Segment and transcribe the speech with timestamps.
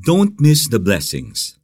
[0.00, 1.60] Don't miss the blessings.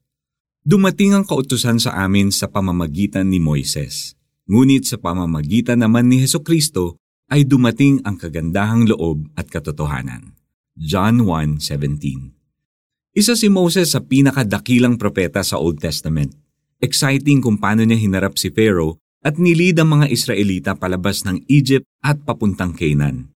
[0.61, 4.13] Dumating ang kautusan sa amin sa pamamagitan ni Moises.
[4.45, 7.01] Ngunit sa pamamagitan naman ni Heso Kristo
[7.33, 10.37] ay dumating ang kagandahang loob at katotohanan.
[10.77, 16.37] John 1.17 Isa si Moses sa pinakadakilang propeta sa Old Testament.
[16.77, 21.89] Exciting kung paano niya hinarap si Pharaoh at nilid ang mga Israelita palabas ng Egypt
[22.05, 23.33] at papuntang Canaan.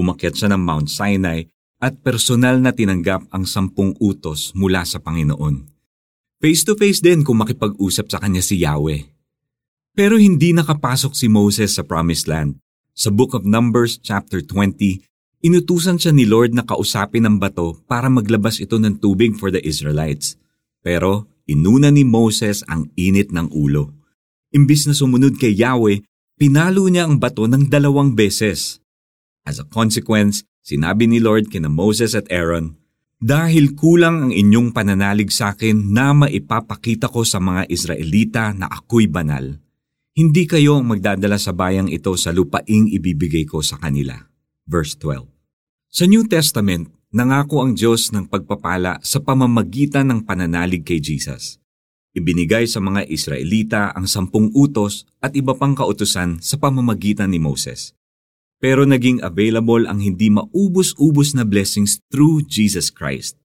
[0.00, 1.44] Umakyat siya ng Mount Sinai
[1.80, 5.64] at personal na tinanggap ang sampung utos mula sa Panginoon.
[6.40, 9.08] Face-to-face din kung makipag-usap sa kanya si Yahweh.
[9.96, 12.60] Pero hindi nakapasok si Moses sa Promised Land.
[12.92, 15.04] Sa Book of Numbers chapter 20,
[15.40, 19.60] inutusan siya ni Lord na kausapin ang bato para maglabas ito ng tubig for the
[19.64, 20.36] Israelites.
[20.84, 23.92] Pero inuna ni Moses ang init ng ulo.
[24.52, 26.04] Imbis na sumunod kay Yahweh,
[26.40, 28.80] pinalo niya ang bato ng dalawang beses.
[29.44, 32.80] As a consequence, sinabi ni Lord kina Moses at Aaron,
[33.20, 39.12] Dahil kulang ang inyong pananalig sa akin na maipapakita ko sa mga Israelita na ako'y
[39.12, 39.60] banal,
[40.16, 44.16] hindi kayo ang magdadala sa bayang ito sa lupaing ibibigay ko sa kanila.
[44.64, 45.28] Verse 12
[45.92, 51.60] Sa New Testament, nangako ang Diyos ng pagpapala sa pamamagitan ng pananalig kay Jesus.
[52.16, 57.99] Ibinigay sa mga Israelita ang sampung utos at iba pang kautusan sa pamamagitan ni Moses
[58.60, 63.40] pero naging available ang hindi maubos-ubos na blessings through Jesus Christ.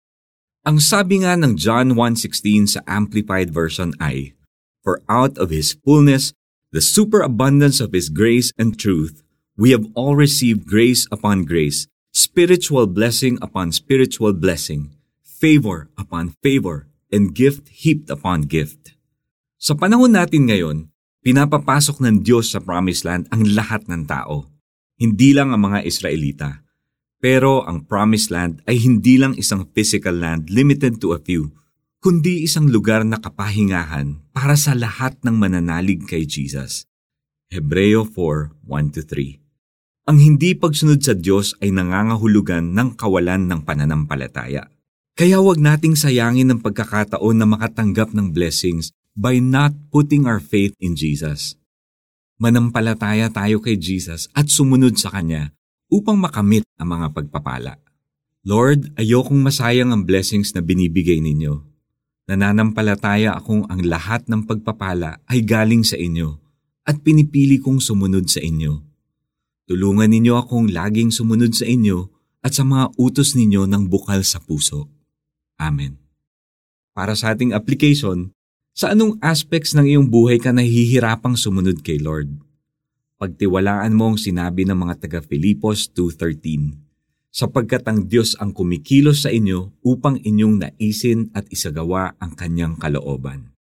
[0.68, 4.36] Ang sabi nga ng John 1.16 sa Amplified Version ay,
[4.84, 6.36] For out of His fullness,
[6.76, 9.24] the superabundance of His grace and truth,
[9.56, 14.92] we have all received grace upon grace, spiritual blessing upon spiritual blessing,
[15.24, 19.00] favor upon favor, and gift heaped upon gift.
[19.56, 20.92] Sa panahon natin ngayon,
[21.24, 24.55] pinapapasok ng Diyos sa Promised Land ang lahat ng tao
[24.96, 26.64] hindi lang ang mga Israelita.
[27.20, 31.52] Pero ang Promised Land ay hindi lang isang physical land limited to a few,
[32.00, 36.88] kundi isang lugar na kapahingahan para sa lahat ng mananalig kay Jesus.
[37.52, 39.42] Hebreo 4:1-3
[40.06, 44.70] Ang hindi pagsunod sa Diyos ay nangangahulugan ng kawalan ng pananampalataya.
[45.16, 50.76] Kaya huwag nating sayangin ang pagkakataon na makatanggap ng blessings by not putting our faith
[50.78, 51.58] in Jesus
[52.36, 55.56] manampalataya tayo kay Jesus at sumunod sa Kanya
[55.88, 57.80] upang makamit ang mga pagpapala.
[58.46, 61.66] Lord, ayokong masayang ang blessings na binibigay ninyo.
[62.30, 66.38] Nananampalataya akong ang lahat ng pagpapala ay galing sa inyo
[66.86, 68.86] at pinipili kong sumunod sa inyo.
[69.66, 72.06] Tulungan ninyo akong laging sumunod sa inyo
[72.46, 74.86] at sa mga utos ninyo ng bukal sa puso.
[75.58, 75.98] Amen.
[76.94, 78.35] Para sa ating application,
[78.76, 82.28] sa anong aspects ng iyong buhay ka nahihirapang sumunod kay Lord?
[83.16, 86.76] Pagtiwalaan mo ang sinabi ng mga taga Filipos 2.13,
[87.32, 93.56] sapagkat ang Diyos ang kumikilos sa inyo upang inyong naisin at isagawa ang kanyang kalooban.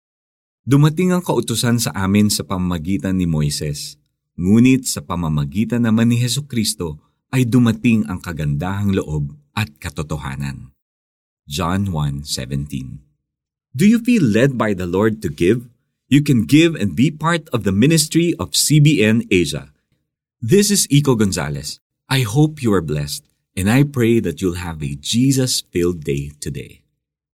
[0.66, 3.94] Dumating ang kautusan sa amin sa pamamagitan ni Moises,
[4.34, 6.98] ngunit sa pamamagitan naman ni Heso Kristo
[7.31, 10.75] ay dumating ang kagandahang loob at katotohanan.
[11.46, 13.13] John 1.17
[13.77, 15.67] Do you feel led by the Lord to give?
[16.07, 19.73] You can give and be part of the ministry of CBN Asia.
[20.41, 21.81] This is Iko Gonzalez.
[22.09, 23.27] I hope you are blessed,
[23.57, 26.84] and I pray that you'll have a Jesus filled day today.